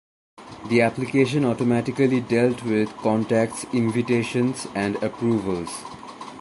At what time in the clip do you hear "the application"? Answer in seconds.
0.69-1.45